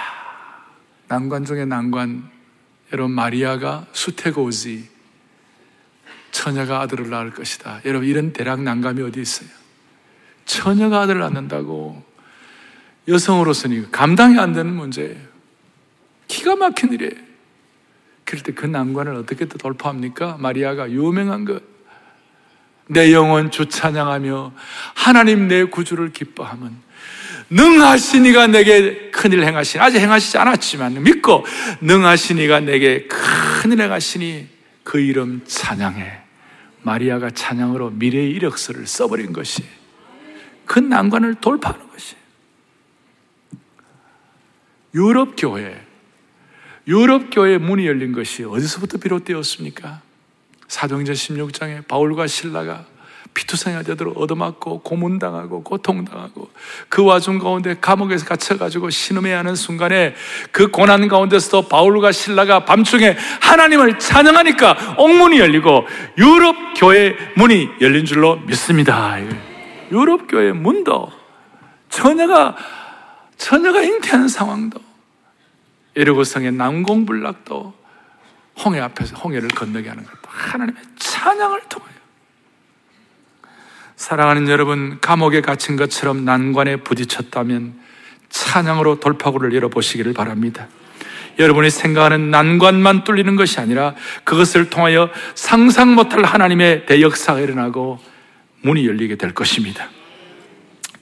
[1.07, 2.27] 난관 중에 난관.
[2.91, 4.89] 여러분 마리아가 수태고지
[6.31, 7.81] 처녀가 아들을 낳을 것이다.
[7.85, 9.47] 여러분 이런 대략 난감이 어디 있어요?
[10.45, 12.03] 처녀가 아들을 낳는다고
[13.07, 15.21] 여성으로서는 감당이 안 되는 문제예요.
[16.27, 17.13] 기가 막힌 일이에요.
[18.25, 20.37] 그럴 때 그 난관을 어떻게 또 돌파합니까?
[20.39, 21.72] 마리아가 유명한 것.
[22.87, 24.53] 내 영혼 주 찬양하며
[24.93, 26.75] 하나님 내 구주를 기뻐하면
[27.49, 31.45] 능하시니가 내게 큰일 행하시니 아직 행하시지 않았지만 믿고
[31.81, 34.47] 능하시니가 내게 큰일 행하시니
[34.83, 36.21] 그 이름 찬양해
[36.81, 39.63] 마리아가 찬양으로 미래의 이력서를 써버린 것이
[40.65, 42.15] 그 난관을 돌파하는 것이
[44.93, 45.79] 유럽 교회
[46.87, 50.01] 유럽 교회 문이 열린 것이 어디서부터 비롯되었습니까?
[50.73, 52.85] 사도행전 16장에 바울과 신라가
[53.35, 56.49] 피투성이가 되도록 얻어맞고 고문당하고 고통당하고
[56.89, 60.15] 그 와중 가운데 감옥에서 갇혀가지고 신음해야 하는 순간에
[60.51, 65.85] 그 고난 가운데서도 바울과 신라가 밤중에 하나님을 찬양하니까 옥문이 열리고
[66.17, 69.17] 유럽 교회 문이 열린 줄로 믿습니다.
[69.91, 71.11] 유럽 교회 문도
[71.89, 72.55] 처녀가
[73.37, 74.79] 처녀가 잉태하는 상황도
[75.95, 77.82] 에르고성의 난공불락도
[78.59, 81.93] 홍해 앞에서 홍해를 건너게 하는 것도 하나님의 찬양을 통하여
[83.95, 87.79] 사랑하는 여러분, 감옥에 갇힌 것처럼 난관에 부딪혔다면
[88.29, 90.67] 찬양으로 돌파구를 열어보시기를 바랍니다.
[91.39, 97.99] 여러분이 생각하는 난관만 뚫리는 것이 아니라 그것을 통하여 상상 못할 하나님의 대역사가 일어나고
[98.61, 99.89] 문이 열리게 될 것입니다.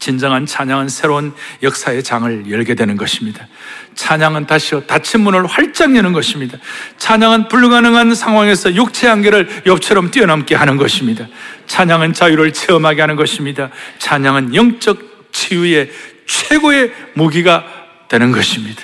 [0.02, 3.48] 진정한 찬양은 새로운 역사의 장을 열게 되는 것입니다.
[3.94, 6.58] 찬양은 다시요 닫힌 문을 활짝 여는 것입니다.
[6.98, 11.28] 찬양은 불가능한 상황에서 육체 한계를 옆처럼 뛰어넘게 하는 것입니다.
[11.68, 13.70] 찬양은 자유를 체험하게 하는 것입니다.
[14.00, 15.92] 찬양은 영적 치유의
[16.26, 17.64] 최고의 무기가
[18.10, 18.82] 되는 것입니다.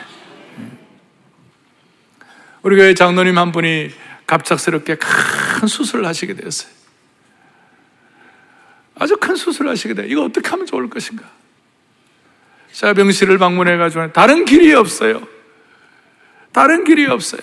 [2.62, 3.89] 우리 교회 장로님 한 분이
[4.27, 6.76] 갑작스럽게 큰 수술을 하시게 되었어요.
[8.99, 10.07] 아주 큰 수술을 하시게 돼.
[10.07, 11.23] 이거 어떻게 하면 좋을 것인가?
[12.71, 15.27] 자, 병실을 방문해가지고 다른 길이 없어요.
[16.51, 17.41] 다른 길이 없어요.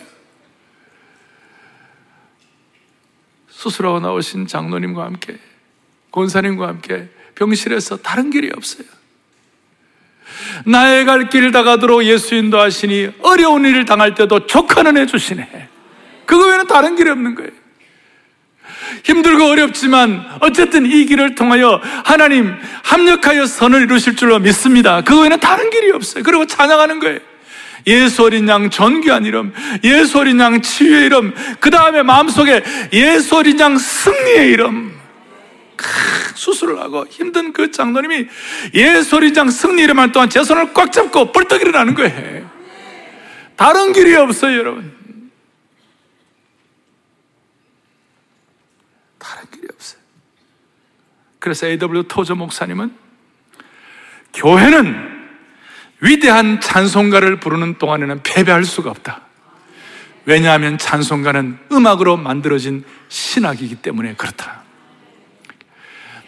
[3.49, 5.39] 수술하고 나오신 장로님과 함께,
[6.11, 8.87] 권사님과 함께 병실에서 다른 길이 없어요.
[10.67, 15.69] 나의 갈 길 다가도록 예수 인도하시니 어려운 일을 당할 때도 족하는 해 주시네.
[16.27, 17.51] 그거 외에는 다른 길이 없는 거예요.
[19.05, 25.01] 힘들고 어렵지만 어쨌든 이 길을 통하여 하나님 합력하여 선을 이루실 줄로 믿습니다.
[25.03, 26.23] 그 외에는 다른 길이 없어요.
[26.23, 27.19] 그리고 찬양하는 거예요.
[27.87, 33.61] 예수 어린 양 전귀한 이름, 예수 어린 양 치유의 이름, 그 다음에 마음속에 예수 어린
[33.61, 34.95] 양 승리의 이름.
[36.35, 38.27] 수술을 하고 힘든 그 장로님이
[38.75, 42.51] 예수 어린 양 승리 이름만 동안 제 손을 꽉 잡고 벌떡 일어나는 거예요.
[43.57, 44.93] 다른 길이 없어요, 여러분.
[51.45, 52.05] 그래서 A.W.
[52.05, 52.91] 토저 목사님은
[54.33, 54.97] 교회는
[56.01, 59.21] 위대한 찬송가를 부르는 동안에는 패배할 수가 없다.
[60.25, 64.63] 왜냐하면 찬송가는 음악으로 만들어진 신학이기 때문에 그렇다.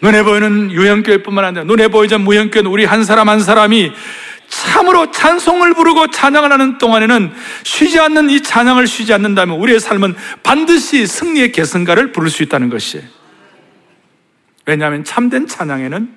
[0.03, 3.93] 눈에 보이는 유형교회뿐만 아니라 눈에 않는 무형교회는 우리 한 사람 한 사람이
[4.49, 11.07] 참으로 찬송을 부르고 찬양을 하는 동안에는 쉬지 않는 이 찬양을 쉬지 않는다면 우리의 삶은 반드시
[11.07, 13.17] 승리의 개성가를 부를 수 있다는 것이에요.
[14.67, 16.17] 왜냐하면 참된 찬양에는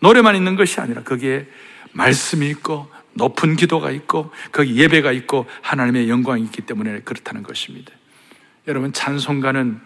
[0.00, 1.46] 노래만 있는 것이 아니라 거기에
[1.92, 7.92] 말씀이 있고 높은 기도가 있고 거기 예배가 있고 하나님의 영광이 있기 때문에 그렇다는 것입니다.
[8.66, 9.80] 여러분 찬송가는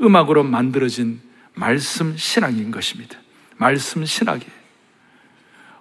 [0.00, 1.20] 음악으로 만들어진
[1.54, 3.18] 말씀 신앙인 것입니다.
[3.56, 4.52] 말씀 신학이에요.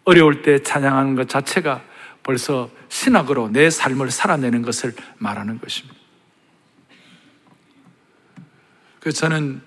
[0.05, 1.83] 어려울 때 찬양하는 것 자체가
[2.23, 5.95] 벌써 신학으로 내 삶을 살아내는 것을 말하는 것입니다.
[8.99, 9.61] 그래서 저는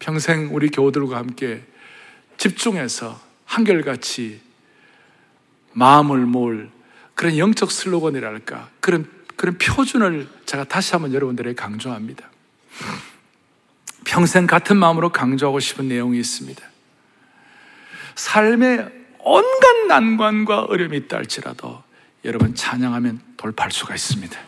[0.00, 1.62] 평생 우리 교우들과 함께
[2.36, 4.40] 집중해서 한결같이
[5.72, 6.70] 마음을 모을
[7.14, 12.28] 그런 영적 슬로건이랄까 그런 그런 표준을 제가 다시 한번 여러분들에게 강조합니다.
[14.04, 16.62] 평생 같은 마음으로 강조하고 싶은 내용이 있습니다.
[18.16, 21.82] 삶의 온갖 난관과 어려움이 있다 할지라도
[22.24, 24.38] 여러분 찬양하면 돌파할 수가 있습니다.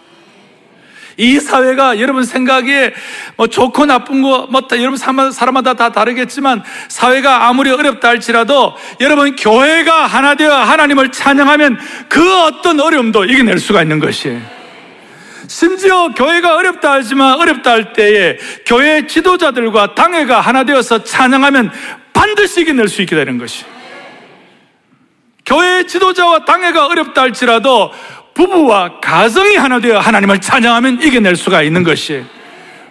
[1.17, 2.93] 이 사회가 여러분 생각에
[3.37, 10.07] 뭐 좋고 나쁜 거, 뭐, 여러분 사람마다 다 다르겠지만 사회가 아무리 어렵다 할지라도 여러분 교회가
[10.07, 14.41] 하나 되어 하나님을 찬양하면 그 어떤 어려움도 이겨낼 수가 있는 것이에요.
[15.49, 21.71] 심지어 교회가 어렵다 하지만 어렵다 할 때에 교회 지도자들과 당회가 하나 되어서 찬양하면
[22.13, 23.65] 반드시 이겨낼 수 있게 되는 것이.
[25.45, 27.93] 교회 지도자와 당회가 어렵다 할지라도
[28.35, 32.25] 부부와 가정이 하나 되어 하나님을 찬양하면 이겨낼 수가 있는 것이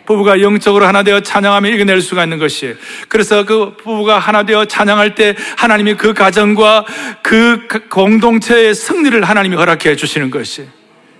[0.05, 2.75] 부부가 영적으로 하나 되어 찬양하면 이겨낼 수가 있는 것이
[3.07, 6.85] 그래서 그 부부가 하나 되어 찬양할 때 하나님이 그 가정과
[7.21, 10.67] 그 공동체의 승리를 하나님이 허락해 주시는 것이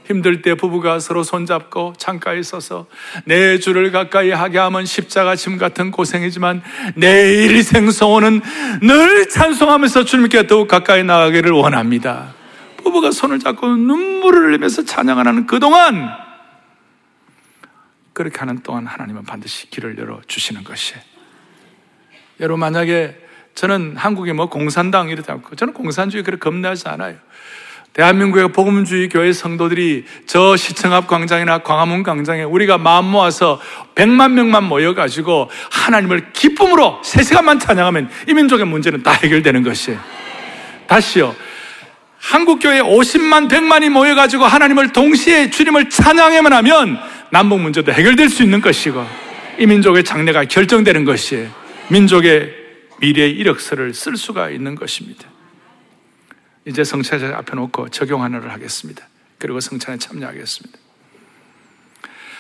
[0.08, 2.86] 힘들 때 부부가 서로 손잡고 창가에 있어서
[3.24, 6.62] 내 주를 가까이 하게 하면 십자가 짐 같은 고생이지만
[6.96, 8.42] 내 일생 소원은
[8.82, 12.41] 늘 찬송하면서 주님께 더욱 가까이 나가기를 원합니다.
[12.84, 16.10] 부부가 손을 잡고 눈물을 흘리면서 찬양하는 그동안
[18.14, 20.96] 그렇게 하는 동안 하나님은 반드시 길을 열어 주시는 것이
[22.40, 23.18] 여러분 만약에
[23.56, 27.18] 저는 한국에 뭐 공산당 이러지 않고 저는 공산주의 그렇게 겁나지 않아요.
[27.94, 33.60] 대한민국의 복음주의 교회 성도들이 저 시청 앞 광장이나 광화문 광장에 우리가 마음 모아서
[33.96, 40.00] 100만 명만 모여가지고 하나님을 기쁨으로 3시간만 찬양하면 이 민족의 문제는 다 해결되는 것이에요.
[40.88, 41.36] 다시요.
[42.22, 47.00] 한국교회 50만, 100만이 모여가지고 하나님을 동시에 주님을 찬양해만 하면
[47.32, 49.06] 남북 문제도 해결될 수 있는 것이고
[49.58, 51.52] 이 민족의 장래가 결정되는 것이에요.
[51.90, 52.56] 민족의
[53.00, 55.28] 미래의 이력서를 쓸 수가 있는 것입니다.
[56.66, 59.08] 이제 성찬에 앞에 놓고 적용하는 하겠습니다.
[59.40, 60.78] 그리고 성찬에 참여하겠습니다.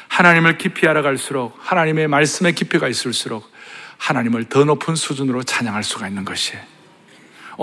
[0.10, 3.52] 하나님을 깊이 알아갈수록 하나님의 말씀의 깊이가 있을수록
[3.98, 6.62] 하나님을 더 높은 수준으로 찬양할 수가 있는 것이에요.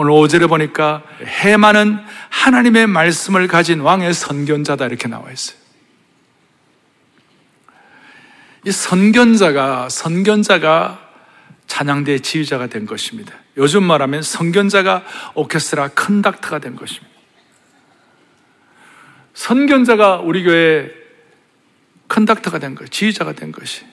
[0.01, 1.99] 오늘 5절에 보니까 해마는
[2.31, 5.59] 하나님의 말씀을 가진 왕의 선견자다 이렇게 나와 있어요.
[8.65, 11.11] 이 선견자가 선견자가
[11.67, 13.35] 찬양대 지휘자가 된 것입니다.
[13.57, 17.09] 요즘 말하면 선견자가 오케스트라 컨덕터가 된 것입니다.
[19.35, 20.93] 선견자가 우리 교회
[22.07, 23.85] 컨덕터가 된 것, 지휘자가 된 것이.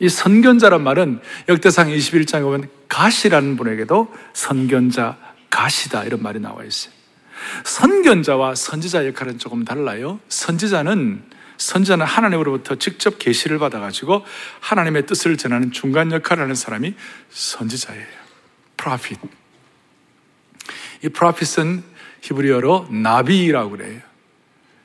[0.00, 6.92] 이 선견자란 말은 역대상 21장에 보면 가시라는 분에게도 선견자 가시다 이런 말이 나와 있어요.
[7.64, 10.20] 선견자와 선지자 역할은 조금 달라요.
[10.28, 11.22] 선지자는
[11.58, 14.24] 선지자는 하나님으로부터 직접 계시를 받아가지고
[14.60, 16.94] 하나님의 뜻을 전하는 중간 역할을 하는 사람이
[17.30, 18.06] 선지자예요.
[18.76, 19.18] 프로핏.
[21.02, 21.82] 이 프로핏은
[22.22, 24.00] 히브리어로 나비라고 그래요.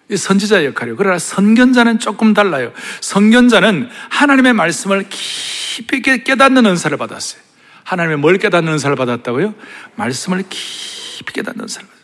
[0.10, 0.96] 이 선지자 역할이에요.
[0.98, 2.74] 그러나 선견자는 조금 달라요.
[3.02, 7.43] 선견자는 하나님의 말씀을 깊이 깨닫는 은사를 받았어요.
[7.84, 9.54] 하나님의 뭘 깨닫는 은사를 받았다고요?
[9.96, 12.04] 말씀을 깊이 깨닫는 은사를 받았어요.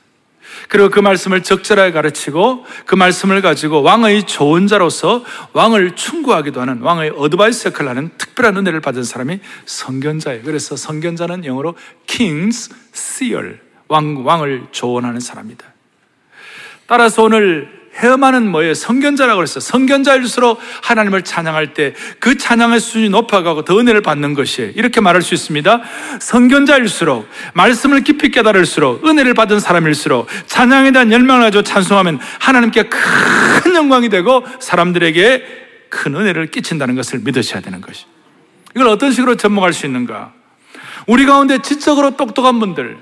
[0.67, 7.13] 그리고 그 말씀을 적절하게 가르치고 그 말씀을 가지고 왕의 좋은 자로서 왕을 충고하기도 하는 왕의
[7.15, 10.43] 어드바이스 역할을 하는 특별한 은혜를 받은 사람이 성견자예요.
[10.43, 11.75] 그래서 성견자는 영어로
[12.07, 15.65] king's seer, 왕, 왕을 조언하는 사람이다.
[16.85, 18.73] 따라서 오늘 헤엄하는 뭐예요?
[18.73, 19.59] 성견자라고 그랬어요.
[19.59, 24.71] 성견자일수록 하나님을 찬양할 때 그 찬양의 수준이 높아가고 더 은혜를 받는 것이에요.
[24.75, 25.81] 이렇게 말할 수 있습니다.
[26.19, 34.09] 성견자일수록 말씀을 깊이 깨달을수록 은혜를 받은 사람일수록 찬양에 대한 열망을 가지고 찬송하면 하나님께 큰 영광이
[34.09, 35.43] 되고 사람들에게
[35.89, 38.05] 큰 은혜를 끼친다는 것을 믿으셔야 되는 것이.
[38.75, 40.33] 이걸 어떤 식으로 접목할 수 있는가?
[41.07, 42.97] 우리 가운데 지적으로 똑똑한 분들,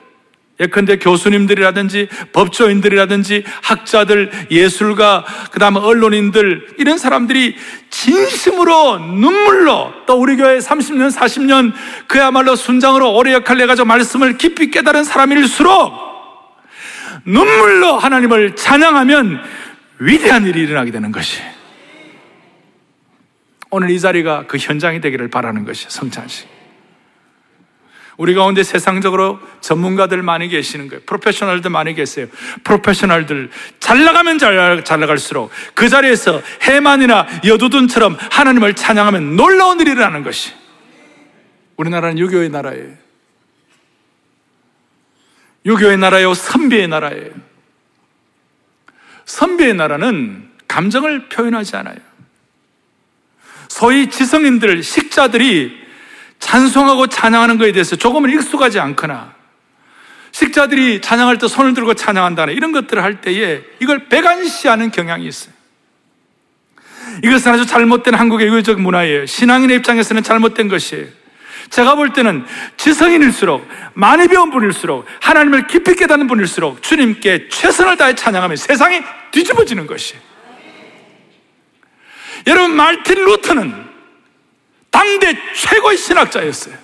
[0.60, 7.56] 예컨대 교수님들이라든지 법조인들이라든지 학자들, 예술가, 그 다음에 언론인들, 이런 사람들이
[7.89, 11.74] 진심으로 눈물로 또 우리 교회 30년, 40년
[12.08, 15.93] 그야말로 순장으로 오래 역할을 해가지고 말씀을 깊이 깨달은 사람일수록
[17.26, 19.41] 눈물로 하나님을 찬양하면
[20.00, 21.41] 위대한 일이 일어나게 되는 것이.
[23.70, 26.57] 오늘 이 자리가 그 현장이 되기를 바라는 것이 성찬식.
[28.17, 31.03] 우리 가운데 세상적으로 전문가들 많이 계시는 거예요.
[31.06, 32.27] 프로페셔널들 많이 계세요.
[32.63, 40.23] 프로페셔널들 잘 나가면 잘, 잘 나갈수록 그 자리에서 해만이나 여두둔처럼 하나님을 찬양하면 놀라운 일이 일어나는
[40.23, 40.51] 것이.
[41.77, 42.93] 우리나라는 유교의 나라예요.
[45.67, 47.32] 유교의 나라요, 선비의 나라예요.
[49.25, 51.97] 선비의 나라는 감정을 표현하지 않아요.
[53.67, 55.87] 소위 지성인들, 식자들이
[56.47, 59.36] 찬송하고 찬양하는 것에 대해서 조금은 익숙하지 않거나
[60.31, 65.53] 식자들이 찬양할 때 손을 들고 찬양한다는 이런 것들을 할 때에 이걸 배관시하는 경향이 있어요.
[67.23, 69.25] 이것은 아주 잘못된 한국의 유교적 문화예요.
[69.25, 71.07] 신앙인의 입장에서는 잘못된 것이에요.
[71.69, 72.45] 제가 볼 때는
[72.77, 80.21] 지성인일수록 많이 배운 분일수록 하나님을 깊이 깨닫는 분일수록 주님께 최선을 다해 찬양하면 세상이 뒤집어지는 것이에요.
[82.45, 83.87] 여러분 말틴 루터는
[84.98, 86.75] 당대 최고의 신학자였어요.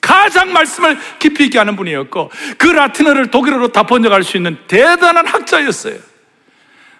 [0.00, 5.98] 가장 말씀을 깊이 있게 하는 분이었고 그 라틴어를 독일어로 다 번역할 수 있는 대단한 학자였어요.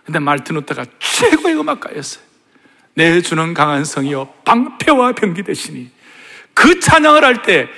[0.04, 2.24] 근데 말티누타가 최고의 음악가였어요.
[2.94, 5.88] 내 주는 강한 성이요 방패와 병기 되시니
[6.52, 7.68] 그 찬양을 할 때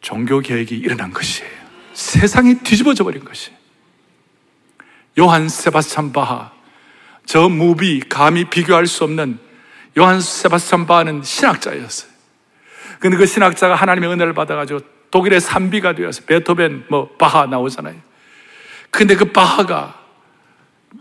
[0.00, 1.50] 종교 개혁이 일어난 것이에요.
[1.92, 3.52] 세상이 뒤집어져 버린 것이.
[5.20, 6.50] 요한 세바스찬 바하,
[7.26, 9.46] 저 무비, 감히 비교할 수 없는
[9.98, 12.10] 요한 세바스찬 바하는 신학자였어요.
[13.00, 14.80] 근데 그 신학자가 하나님의 은혜를 받아가지고
[15.10, 17.96] 독일의 산비가 되어서 베토벤, 뭐, 바하 나오잖아요.
[18.90, 19.98] 근데 그 바하가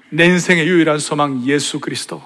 [0.09, 2.23] 내 인생의 유일한 소망 예수 그리스도.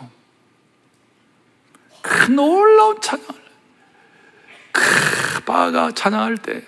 [2.01, 3.41] 그 놀라운 찬양을,
[4.71, 6.63] 그 바하가 찬양할 때,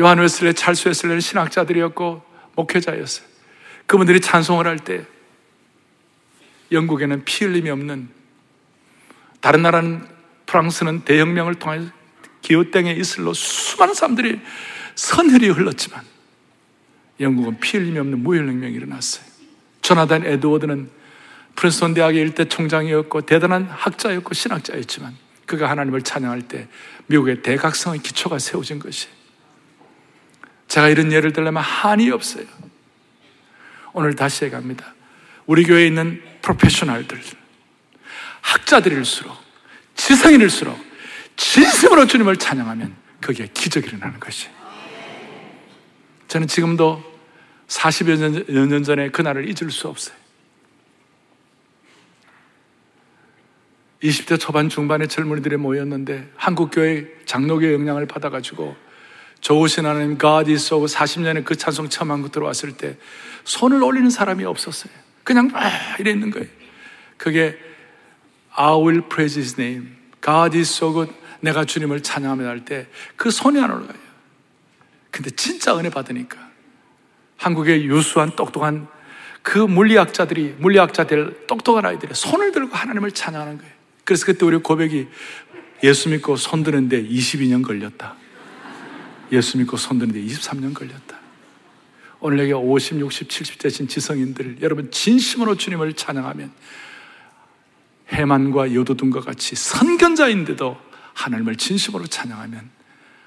[0.00, 2.22] 요한 웨슬레, 찰스 웨슬레는 신학자들이었고,
[2.54, 3.26] 목회자였어요.
[3.86, 5.06] 그분들이 찬송을 할 때,
[6.72, 8.08] 영국에는 피 흘림이 없는,
[9.40, 10.06] 다른 나라는
[10.46, 11.86] 프랑스는 대혁명을 통해
[12.42, 14.40] 기호땡의 이슬로 수많은 사람들이
[14.94, 16.02] 선혈이 흘렀지만
[17.20, 19.24] 영국은 피 흘림이 없는 무혈혁명이 일어났어요.
[19.82, 20.90] 조나단 에드워드는
[21.54, 25.14] 프린스턴 대학의 일대 총장이었고 대단한 학자였고 신학자였지만
[25.46, 26.68] 그가 하나님을 찬양할 때
[27.06, 29.08] 미국의 대각성의 기초가 세워진 것이
[30.68, 32.44] 제가 이런 예를 들려면 한이 없어요.
[33.92, 34.94] 오늘 다시 해갑니다.
[35.46, 37.20] 우리 교회에 있는 프로페셔널들,
[38.40, 39.36] 학자들일수록,
[39.96, 40.78] 지성인일수록
[41.34, 44.48] 진심으로 주님을 찬양하면 그게 기적이 일어나는 것이.
[46.28, 47.02] 저는 지금도
[47.66, 50.16] 40여 년, 년 전에 그날을 잊을 수 없어요.
[54.02, 58.76] 20대 초반 중반의 젊은이들이 모였는데 한국교회 장로교회 영향을 받아가지고
[59.40, 62.96] 좋으신 하나님 God is so 40년에 그 찬송 처음 한국 들어왔을 때
[63.44, 65.05] 손을 올리는 사람이 없었어요.
[65.26, 65.60] 그냥 막
[65.98, 66.46] 이래 있는 거예요.
[67.16, 67.58] 그게
[68.54, 69.88] I will praise his name.
[70.22, 71.12] God is so good.
[71.40, 73.98] 내가 주님을 찬양하며 할 때 그 손이 안 올라가요.
[75.10, 76.38] 근데 진짜 은혜 받으니까
[77.38, 78.86] 한국의 유수한 똑똑한
[79.42, 83.72] 그 물리학자들이 물리학자들 똑똑한 아이들이 손을 들고 하나님을 찬양하는 거예요.
[84.04, 85.08] 그래서 그때 우리 고백이
[85.82, 88.14] 예수 믿고 손 드는데 22년 걸렸다.
[89.32, 91.15] 예수 믿고 손 드는데 23년 걸렸다.
[92.20, 96.50] 오늘 여기 50, 60, 70대신 지성인들 여러분 진심으로 주님을 찬양하면
[98.08, 100.76] 해만과 여도둔과 같이 선견자인데도
[101.14, 102.70] 하나님을 진심으로 찬양하면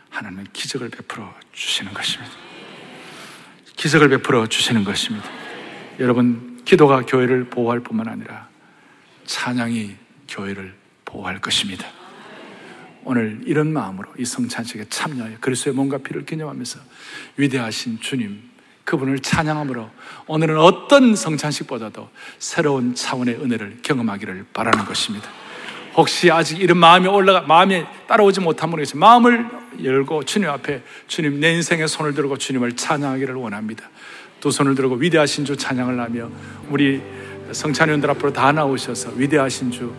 [0.10, 2.32] 하나님은 기적을 베풀어 주시는 것입니다.
[3.76, 5.30] 기적을 베풀어 주시는 것입니다.
[6.00, 8.50] 여러분, 기도가 교회를 보호할 뿐만 아니라
[9.26, 9.96] 찬양이
[10.28, 10.76] 교회를
[11.06, 11.86] 보호할 것입니다.
[13.04, 16.80] 오늘 이런 마음으로 이 성찬식에 참여하여 그리스도의 몸과 피를 기념하면서
[17.38, 18.49] 위대하신 주님,
[18.90, 19.88] 그분을 찬양함으로
[20.26, 22.10] 오늘은 어떤 성찬식보다도
[22.40, 25.30] 새로운 차원의 은혜를 경험하기를 바라는 것입니다.
[25.96, 29.46] 혹시 아직 이런 마음이 올라가, 마음이 따라오지 못한 계시면 마음을
[29.84, 33.88] 열고 주님 앞에 주님 내 인생에 손을 들고 주님을 찬양하기를 원합니다.
[34.40, 36.30] 두 손을 들고 위대하신 주 찬양을 하며
[36.70, 37.00] 우리
[37.52, 39.94] 성찬위원들 앞으로 다 나오셔서 위대하신 주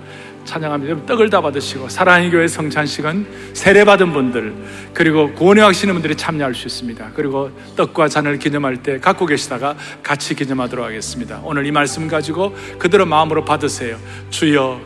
[0.44, 1.06] 찬양합니다.
[1.06, 4.54] 떡을 다 받으시고 사랑의 교회 성찬식은 세례받은 분들
[4.94, 7.12] 그리고 구원에 하시는 분들이 참여할 수 있습니다.
[7.14, 11.40] 그리고 떡과 잔을 기념할 때 갖고 계시다가 같이 기념하도록 하겠습니다.
[11.44, 13.98] 오늘 이 말씀 가지고 그대로 마음으로 받으세요.
[14.30, 14.80] 주여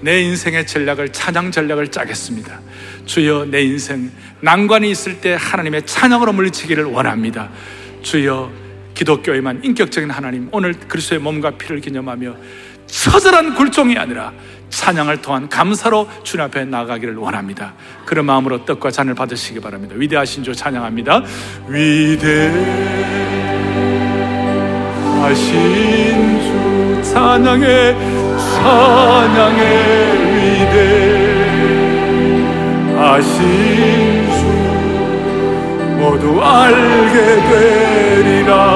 [0.00, 2.60] 내 인생의 전략을 찬양 전략을 짜겠습니다.
[3.06, 7.48] 주여 내 인생 난관이 있을 때 하나님의 찬양으로 물리치기를 원합니다.
[8.02, 8.50] 주여
[8.94, 12.36] 기독교에만 인격적인 하나님 오늘 그리스도의 몸과 피를 기념하며
[12.86, 14.32] 처절한 굴종이 아니라
[14.70, 17.74] 찬양을 통한 감사로 주님 앞에 나가기를 원합니다.
[18.04, 19.94] 그런 마음으로 떡과 잔을 받으시기 바랍니다.
[19.96, 21.22] 위대하신 주 찬양합니다.
[21.68, 22.36] 위대하신
[26.40, 27.94] 주 찬양해
[28.56, 29.62] 찬양의
[32.94, 33.26] 위대하신
[34.30, 34.40] 주
[35.98, 37.16] 모두 알게
[37.48, 38.75] 되리라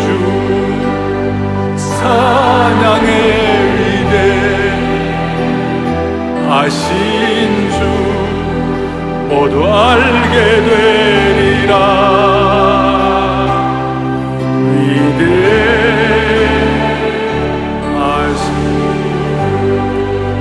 [0.00, 0.06] 주
[1.76, 3.42] 사랑의
[6.48, 7.78] 하신 주
[9.28, 10.34] 모두 알게
[10.68, 12.12] 되리라.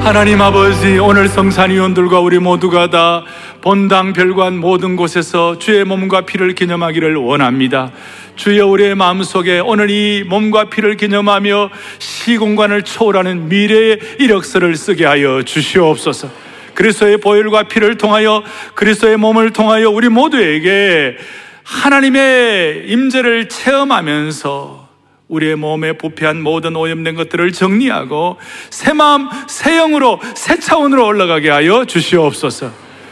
[0.04, 3.24] 하나님 아버지 오늘 성산위원들과 우리 모두가 다
[3.62, 7.92] 본당 별관 모든 곳에서 주의 몸과 피를 기념하기를 원합니다
[8.36, 16.30] 주여 우리의 마음속에 오늘 이 몸과 피를 기념하며 시공간을 초월하는 미래의 이력서를 쓰게 하여 주시옵소서.
[16.74, 18.44] 그리스도의 보혈과 피를 통하여
[18.74, 21.18] 그리스도의 몸을 통하여 우리 모두에게
[21.64, 24.90] 하나님의 임재를 체험하면서
[25.28, 28.38] 우리의 몸에 부패한 모든 오염된 것들을 정리하고
[28.70, 32.91] 새 마음, 새 영으로 새 차원으로 올라가게 하여 주시옵소서.